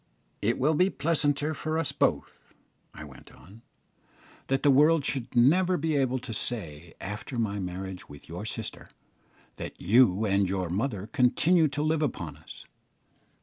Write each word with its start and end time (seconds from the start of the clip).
"It 0.41 0.57
will 0.57 0.73
be 0.73 0.89
pleasanter 0.89 1.53
for 1.53 1.77
us 1.77 1.91
both," 1.91 2.55
I 2.91 3.03
went 3.03 3.31
on, 3.33 3.61
"that 4.47 4.63
the 4.63 4.71
world 4.71 5.05
should 5.05 5.35
never 5.35 5.77
be 5.77 5.95
able 5.95 6.17
to 6.17 6.33
say, 6.33 6.95
after 6.99 7.37
my 7.37 7.59
marriage 7.59 8.09
with 8.09 8.27
your 8.27 8.43
sister, 8.47 8.89
that 9.57 9.79
you 9.79 10.25
and 10.25 10.49
your 10.49 10.71
mother 10.71 11.05
continue 11.05 11.67
to 11.67 11.83
live 11.83 12.01
upon 12.01 12.35
us. 12.35 12.65